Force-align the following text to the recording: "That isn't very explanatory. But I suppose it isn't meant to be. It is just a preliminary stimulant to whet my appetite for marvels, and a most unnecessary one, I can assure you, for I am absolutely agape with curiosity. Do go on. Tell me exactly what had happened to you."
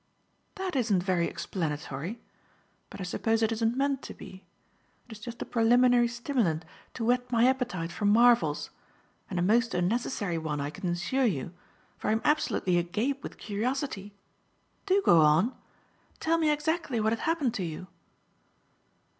"That 0.55 0.75
isn't 0.75 1.03
very 1.03 1.27
explanatory. 1.27 2.19
But 2.89 2.99
I 2.99 3.03
suppose 3.03 3.43
it 3.43 3.51
isn't 3.51 3.77
meant 3.77 4.01
to 4.01 4.15
be. 4.15 4.43
It 5.07 5.11
is 5.11 5.19
just 5.19 5.43
a 5.43 5.45
preliminary 5.45 6.07
stimulant 6.07 6.65
to 6.95 7.05
whet 7.05 7.31
my 7.31 7.45
appetite 7.45 7.91
for 7.91 8.05
marvels, 8.05 8.71
and 9.29 9.37
a 9.37 9.43
most 9.43 9.75
unnecessary 9.75 10.39
one, 10.39 10.59
I 10.59 10.71
can 10.71 10.89
assure 10.89 11.25
you, 11.25 11.53
for 11.99 12.07
I 12.07 12.13
am 12.13 12.21
absolutely 12.23 12.79
agape 12.79 13.21
with 13.21 13.37
curiosity. 13.37 14.15
Do 14.87 15.03
go 15.05 15.21
on. 15.21 15.55
Tell 16.19 16.39
me 16.39 16.49
exactly 16.49 16.99
what 16.99 17.13
had 17.13 17.19
happened 17.19 17.53
to 17.53 17.63
you." 17.63 17.85